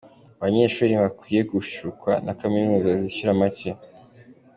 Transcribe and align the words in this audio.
Abanyeshuri 0.39 0.87
ntibakwiye 0.93 1.41
gushukwa 1.51 2.11
na 2.25 2.33
Kaminuza 2.39 2.89
zishyura 3.01 3.39
make. 3.39 3.69